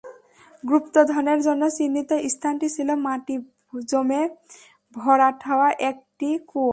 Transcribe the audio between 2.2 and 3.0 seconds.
স্থানটি ছিল